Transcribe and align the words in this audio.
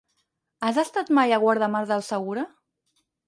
Has 0.69 0.79
estat 0.83 1.11
mai 1.17 1.35
a 1.35 1.39
Guardamar 1.45 1.83
del 1.91 2.03
Segura? 2.09 2.47